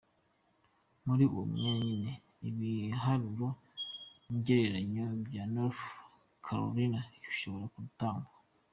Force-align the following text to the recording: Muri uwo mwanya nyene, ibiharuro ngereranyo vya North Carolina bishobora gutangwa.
Muri 1.05 1.23
uwo 1.31 1.43
mwanya 1.53 1.71
nyene, 1.85 2.11
ibiharuro 2.47 3.47
ngereranyo 4.35 5.05
vya 5.27 5.43
North 5.53 5.81
Carolina 6.45 6.99
bishobora 7.23 7.65
gutangwa. 7.75 8.31